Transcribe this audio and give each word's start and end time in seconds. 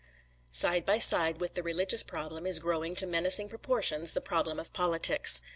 ]Side 0.49 0.83
by 0.83 0.97
side 0.97 1.39
with 1.39 1.53
the 1.53 1.61
religious 1.61 2.01
problem 2.01 2.47
is 2.47 2.57
growing 2.57 2.95
to 2.95 3.05
menacing 3.05 3.49
proportions 3.49 4.13
the 4.13 4.19
problem 4.19 4.59
of 4.59 4.73
politics. 4.73 5.43